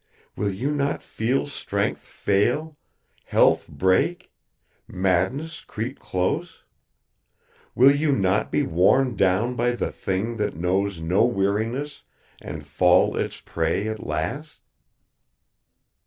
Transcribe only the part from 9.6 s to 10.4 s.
the Thing